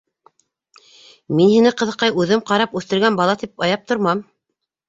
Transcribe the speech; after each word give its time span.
Мин 1.39 1.51
һине, 1.51 1.73
ҡыҙыҡай, 1.81 2.15
үҙем 2.23 2.43
ҡарап 2.49 2.75
үҫтергән 2.81 3.21
бала 3.23 3.39
тип 3.45 3.67
аяп 3.69 3.85
тормам! 3.93 4.29